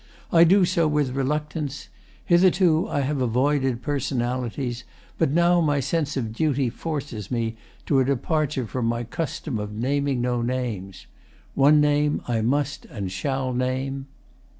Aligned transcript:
I 0.31 0.45
do 0.45 0.65
so 0.65 0.87
with 0.87 1.11
reluctance. 1.15 1.89
Hitherto 2.25 2.87
I 2.89 3.01
have 3.01 3.21
avoided 3.21 3.83
personalities. 3.83 4.83
But 5.19 5.29
now 5.29 5.61
my 5.61 5.79
sense 5.79 6.17
of 6.17 6.33
duty 6.33 6.71
forces 6.71 7.29
me 7.29 7.55
To 7.85 7.99
a 7.99 8.05
departure 8.05 8.65
from 8.65 8.87
my 8.87 9.03
custom 9.03 9.59
of 9.59 9.73
Naming 9.73 10.19
no 10.19 10.41
names. 10.41 11.05
One 11.53 11.79
name 11.81 12.23
I 12.27 12.41
must 12.41 12.85
and 12.85 13.11
shall 13.11 13.53
Name. 13.53 14.07